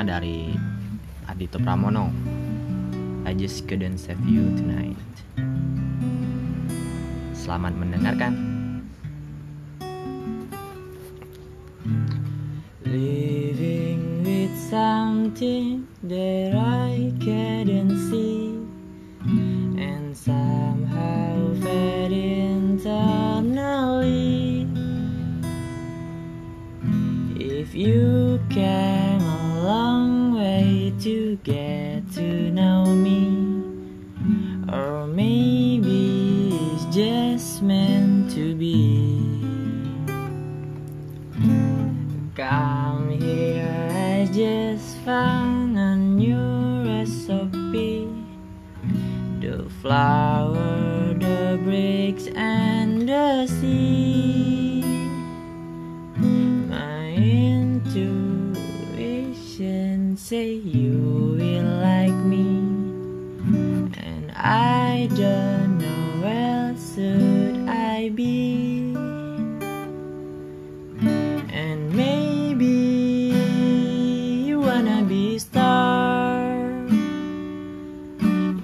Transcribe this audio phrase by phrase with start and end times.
[0.00, 0.56] pertama dari
[1.28, 2.08] Adito Pramono.
[3.28, 4.96] I just couldn't save you tonight.
[7.36, 8.32] Selamat mendengarkan.
[12.88, 18.19] Living with something that I couldn't see
[31.36, 33.28] get to know me,
[34.72, 39.20] or maybe it's just meant to be.
[42.34, 48.08] Come here, I just found a new recipe.
[49.40, 54.82] The flour, the bricks, and the sea.
[56.68, 58.10] My intuition
[60.16, 60.89] say you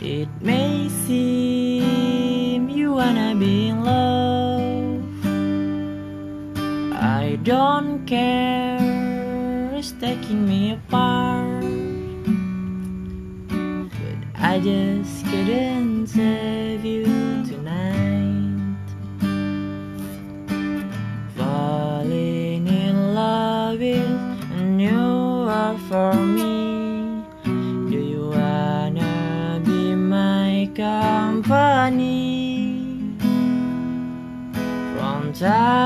[0.00, 5.02] It may seem you wanna be in love.
[6.94, 11.64] I don't care, it's taking me apart.
[13.48, 17.15] But I just couldn't save you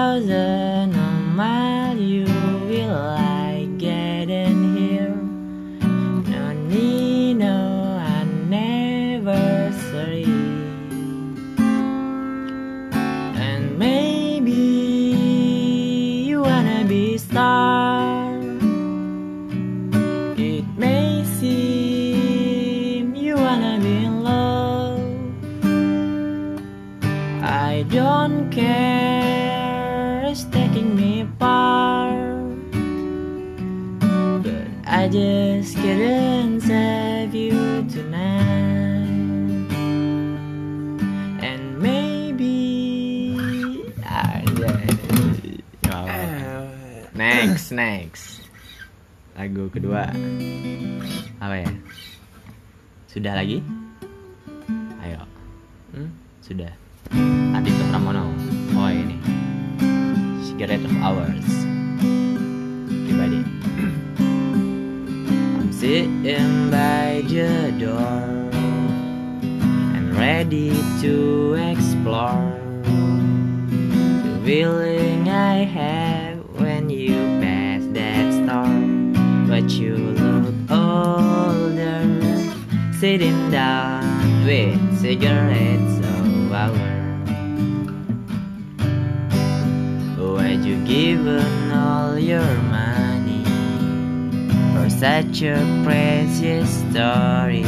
[0.00, 2.24] thousand of miles you
[2.70, 5.14] will like getting here.
[6.34, 7.58] No need no
[8.20, 10.24] anniversary.
[13.46, 14.62] And maybe
[16.28, 18.32] you wanna be star.
[20.52, 21.08] It may
[21.38, 25.04] seem you wanna be in love.
[27.42, 28.89] I don't care,
[35.10, 39.66] just couldn't save you tonight.
[41.42, 43.34] And maybe
[44.06, 44.46] I
[45.90, 46.06] Wow.
[47.18, 48.46] Next, next.
[49.34, 50.14] Lagu kedua.
[51.42, 51.70] Apa ya?
[53.10, 53.58] Sudah lagi?
[55.02, 55.26] Ayo.
[55.90, 56.14] Hmm?
[56.38, 56.70] Sudah.
[57.58, 58.30] Adito Pramono.
[58.78, 59.18] Oh ini.
[60.46, 61.50] Cigarette of Hours.
[63.10, 63.69] Pribadi.
[65.80, 68.50] Sitting by the door
[69.96, 72.52] and ready to explore
[74.22, 79.48] the feeling I have when you pass that store.
[79.48, 82.04] But you look older,
[83.00, 86.68] sitting down with cigarettes of our.
[90.34, 92.89] Why'd you given all your money
[95.00, 97.64] such a precious story?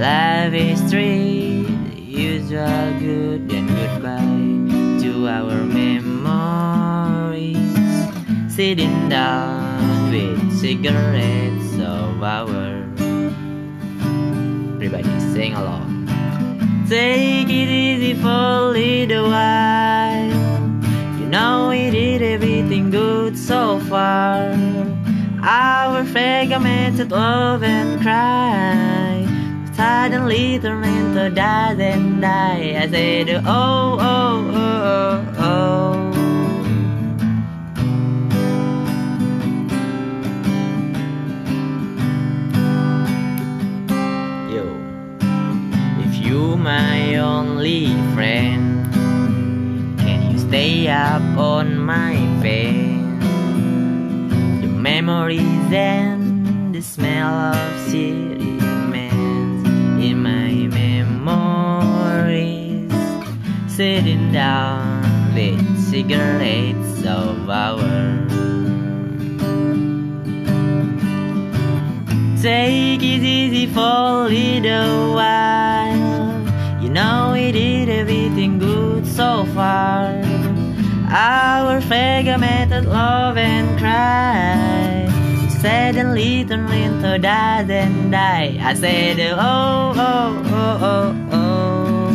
[0.00, 0.98] Life is the
[1.94, 4.66] usual good and goodbye
[5.00, 7.54] to our memories.
[8.52, 12.82] Sitting down with cigarettes of our.
[14.74, 16.08] Everybody sing along.
[16.88, 20.34] Take it easy for a little while.
[21.20, 24.50] You know we did everything good so far.
[25.48, 29.24] Our fragmented love and cry
[29.76, 32.74] suddenly turn into dust and die.
[32.76, 36.12] I said, oh, oh, oh, oh, oh.
[44.50, 44.66] Yo,
[46.02, 48.92] if you my only friend,
[49.96, 52.85] can you stay up on my bed?
[55.06, 59.14] Memories and the smell of cement
[60.02, 60.66] in my
[61.22, 62.92] memories,
[63.72, 68.32] sitting down with cigarettes of ours.
[72.42, 76.82] Take it easy for a little while.
[76.82, 80.20] You know we did everything good so far.
[81.08, 84.25] Our fragmented love and cry
[86.06, 88.58] suddenly turned into dust and die.
[88.62, 92.12] I said, oh, oh, oh, oh, oh.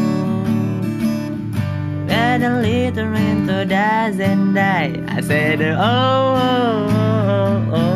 [2.07, 5.03] Suddenly turned into dust and die.
[5.09, 7.75] I said, oh, oh, oh, oh.
[7.75, 7.90] oh.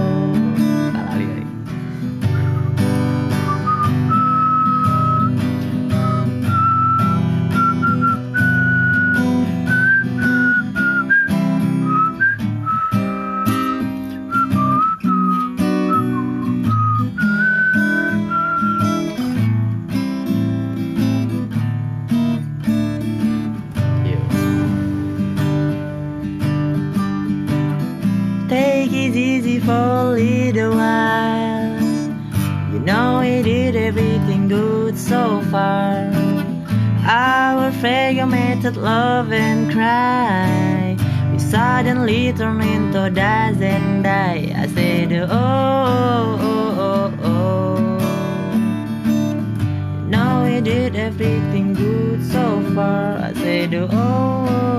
[33.05, 36.09] Know we did everything good so far.
[37.05, 40.97] Our fragmented love and cry.
[41.31, 44.51] We suddenly turn into dust and die.
[44.57, 45.27] I said, oh,
[46.49, 47.99] oh, oh, oh.
[47.99, 49.05] oh.
[50.09, 52.43] Know we did everything good so
[52.73, 53.19] far.
[53.19, 54.74] I said, oh, oh, oh.